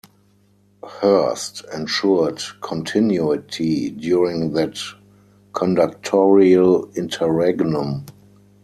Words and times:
Hurst 0.83 1.63
ensured 1.75 2.41
continuity 2.61 3.91
during 3.91 4.51
that 4.53 4.79
conductorial 5.53 6.89
interregnum. 6.95 8.07